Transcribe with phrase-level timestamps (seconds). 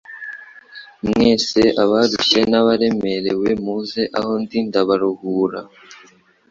[1.07, 5.59] "Mwese abarushye n'abaremerewe muze aho ndi ndabaruhura."